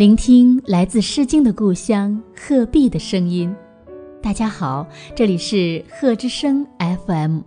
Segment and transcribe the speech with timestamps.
[0.00, 3.54] 聆听来自《诗经》的故乡鹤壁的声音。
[4.22, 6.66] 大家好，这里是鹤之声
[7.06, 7.40] FM，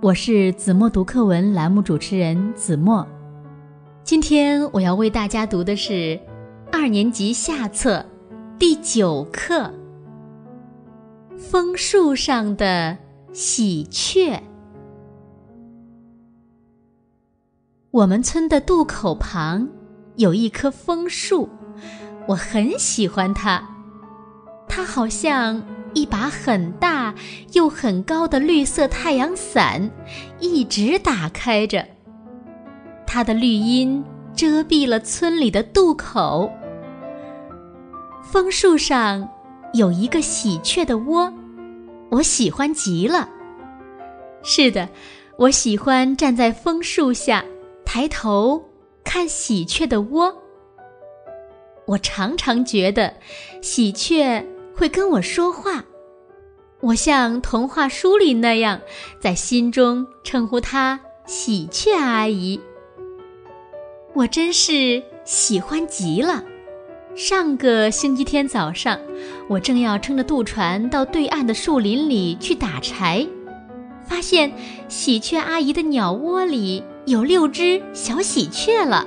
[0.00, 3.04] 我是子墨读课文栏目主持人子墨。
[4.04, 6.16] 今天我要为大家读的是
[6.70, 8.06] 二年级下册
[8.56, 9.68] 第九课
[11.40, 12.96] 《枫树上的
[13.32, 14.36] 喜鹊》。
[17.90, 19.68] 我们村的渡口旁
[20.14, 21.48] 有一棵枫树，
[22.30, 23.60] 我很喜欢它。
[24.68, 25.60] 它好像
[25.94, 27.12] 一把很大
[27.54, 29.90] 又很高的绿色太阳伞，
[30.38, 31.84] 一直打开着。
[33.04, 36.48] 它的绿荫遮蔽了村里的渡口。
[38.22, 39.28] 枫树上
[39.74, 41.32] 有一个喜鹊的窝，
[42.10, 43.28] 我喜欢极了。
[44.44, 44.88] 是的，
[45.36, 47.44] 我喜欢站在枫树下。
[47.84, 48.62] 抬头
[49.02, 50.32] 看喜鹊的窝，
[51.90, 53.14] 我常常觉得
[53.60, 54.46] 喜鹊
[54.76, 55.84] 会跟我说话，
[56.80, 58.80] 我像童话书里那样，
[59.18, 62.60] 在心中称呼她喜鹊阿姨。
[64.14, 66.44] 我真是喜欢极了。
[67.16, 69.00] 上个星期天早上，
[69.48, 73.26] 我正要撑着渡船到对岸的树林里去打柴，
[74.04, 74.52] 发现
[74.86, 76.84] 喜鹊阿姨的鸟窝里。
[77.06, 79.04] 有六只小喜鹊了，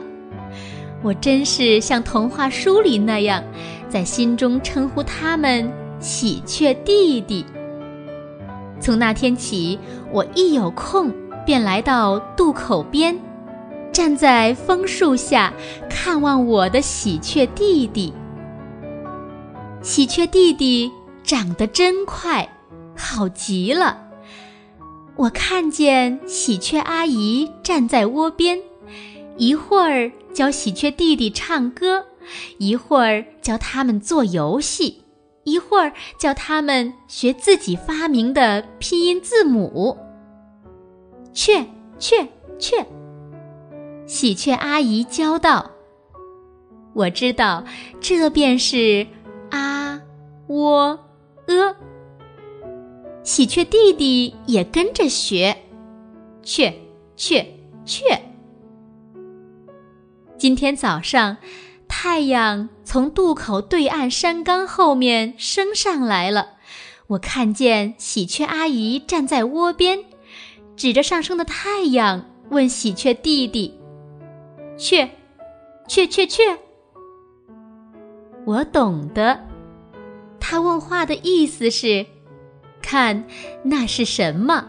[1.04, 3.44] 我真是像童话书里那样，
[3.90, 7.46] 在心中称呼他们“喜鹊弟弟”。
[8.80, 9.78] 从那天起，
[10.12, 11.14] 我一有空
[11.46, 13.18] 便来到渡口边，
[13.92, 15.54] 站在枫树下
[15.90, 18.14] 看望我的喜鹊弟弟。
[19.82, 20.90] 喜鹊弟弟
[21.22, 22.48] 长得真快，
[22.96, 23.98] 好极了。
[25.18, 28.58] 我看见喜鹊阿姨站在窝边，
[29.38, 32.06] 一会儿教喜鹊弟弟唱歌，
[32.58, 35.04] 一会儿教他们做游戏，
[35.44, 39.98] 一会儿教他们学自己发明的拼音字母。
[41.34, 41.66] 雀
[41.98, 42.28] 雀
[42.60, 42.86] 雀，
[44.06, 45.72] 喜鹊阿姨教道
[46.94, 47.64] ：“我知道，
[48.00, 49.08] 这便是
[49.50, 50.00] 啊
[50.48, 51.00] 喔
[51.48, 51.76] 呃。”
[53.24, 55.58] 喜鹊弟弟也跟着学，
[56.44, 56.72] 雀
[57.16, 57.46] 雀
[57.84, 58.22] 雀。
[60.44, 61.38] 今天早上，
[61.88, 66.58] 太阳从渡口对岸山岗后面升上来了。
[67.08, 70.04] 我看见喜鹊阿姨站在窝边，
[70.76, 73.80] 指着上升的太阳，问喜鹊弟弟
[74.78, 75.12] ：“雀，
[75.88, 76.60] 雀雀雀。”
[78.46, 79.48] 我懂得，
[80.42, 82.06] 他问话的意思是。
[82.82, 83.26] 看，
[83.64, 84.68] 那是什么？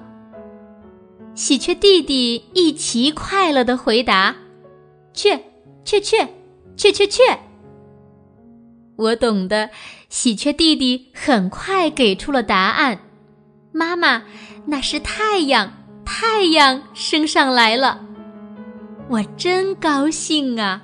[1.34, 4.36] 喜鹊弟弟一齐快乐的回答
[5.12, 5.42] ：“雀，
[5.84, 6.28] 雀雀，
[6.76, 7.22] 雀雀雀。”
[8.96, 9.70] 我懂得，
[10.08, 12.98] 喜鹊弟弟很快给出了答案
[13.72, 14.22] ：“妈妈，
[14.66, 15.72] 那是太阳，
[16.04, 18.00] 太阳升上来了。”
[19.10, 20.82] 我真高兴啊！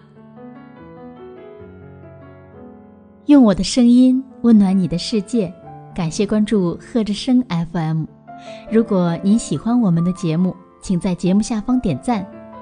[3.27, 5.53] 用我的声音温暖你的世界。
[5.95, 8.05] 感谢关注贺之声 FM。
[8.71, 12.27] 如果您喜欢我们的节目，请在节目下方点赞，